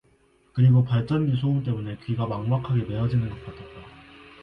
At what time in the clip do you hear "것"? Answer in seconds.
3.29-3.39